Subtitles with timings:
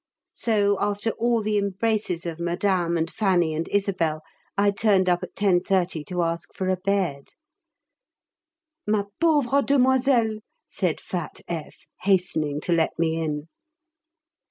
[0.33, 2.97] So after all the embraces of Mme.
[2.97, 4.23] and Fanny and Isabel,
[4.57, 7.35] I turned up at 10.30 to ask for a bed.
[8.87, 13.47] "Ma pauvre demoiselle," said fat F., hastening to let me in.